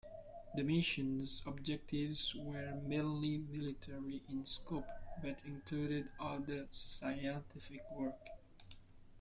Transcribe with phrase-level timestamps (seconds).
[0.55, 4.87] The mission's objectives were mainly military in scope,
[5.21, 8.17] but included other scientific work.